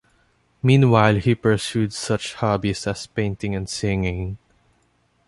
Meanwhile, 0.63 1.17
he 1.17 1.35
pursued 1.35 1.93
such 1.93 2.33
hobbies 2.33 2.87
as 2.87 3.05
painting 3.05 3.53
and 3.53 3.69
singing. 3.69 4.39